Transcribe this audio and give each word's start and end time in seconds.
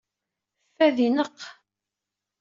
Fad 0.75 0.97
ineqq. 1.05 1.37